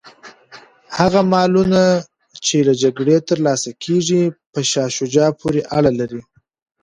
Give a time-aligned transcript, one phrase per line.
[0.97, 1.81] هغه مالونه
[2.45, 4.21] چي له جګړې ترلاسه کیږي
[4.53, 6.21] په شاه شجاع پوري اړه لري.